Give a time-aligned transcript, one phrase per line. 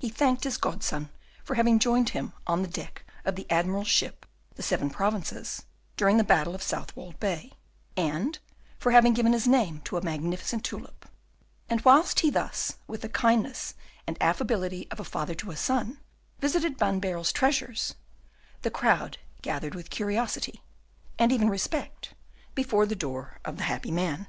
[0.00, 1.08] He thanked his godson
[1.44, 6.16] for having joined him on the deck of the admiral's ship "The Seven Provinces," during
[6.16, 7.52] the battle of Southwold Bay,
[7.96, 8.40] and
[8.80, 11.08] for having given his name to a magnificent tulip;
[11.70, 16.00] and whilst he thus, with the kindness and affability of a father to a son,
[16.40, 17.94] visited Van Baerle's treasures,
[18.62, 20.64] the crowd gathered with curiosity,
[21.20, 22.14] and even respect,
[22.56, 24.26] before the door of the happy man.